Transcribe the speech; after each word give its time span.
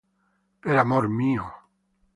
Per 0.67 0.79
amor 0.85 1.11
mio! 1.21 1.49